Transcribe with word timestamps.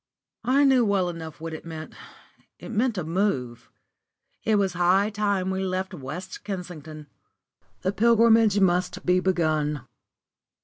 I 0.45 0.63
knew 0.63 0.83
well 0.83 1.09
enough 1.09 1.39
what 1.39 1.53
it 1.53 1.63
meant. 1.63 1.93
It 2.57 2.69
meant 2.71 2.97
a 2.97 3.03
move. 3.03 3.69
It 4.43 4.55
was 4.55 4.73
high 4.73 5.11
time 5.11 5.51
we 5.51 5.63
left 5.63 5.93
West 5.93 6.43
Kensington: 6.43 7.05
the 7.83 7.91
pilgrimage 7.91 8.59
must 8.59 9.05
be 9.05 9.19
begun. 9.19 9.85